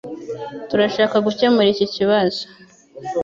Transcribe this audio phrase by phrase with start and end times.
[0.69, 2.41] Turashaka gukemura iki kibazo